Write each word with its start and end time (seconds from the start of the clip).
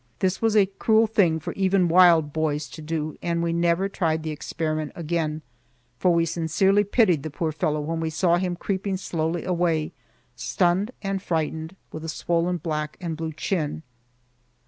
This 0.17 0.41
was 0.41 0.55
a 0.55 0.65
cruel 0.65 1.05
thing 1.05 1.39
for 1.39 1.53
even 1.53 1.87
wild 1.87 2.33
boys 2.33 2.67
to 2.69 2.81
do, 2.81 3.19
and 3.21 3.43
we 3.43 3.53
never 3.53 3.87
tried 3.87 4.23
the 4.23 4.31
experiment 4.31 4.91
again, 4.95 5.43
for 5.99 6.09
we 6.11 6.25
sincerely 6.25 6.83
pitied 6.83 7.21
the 7.21 7.29
poor 7.29 7.51
fellow 7.51 7.79
when 7.79 7.99
we 7.99 8.09
saw 8.09 8.37
him 8.37 8.55
creeping 8.55 8.97
slowly 8.97 9.45
away, 9.45 9.91
stunned 10.35 10.89
and 11.03 11.21
frightened, 11.21 11.75
with 11.91 12.03
a 12.03 12.09
swollen 12.09 12.57
black 12.57 12.97
and 12.99 13.15
blue 13.15 13.31
chin. 13.33 13.83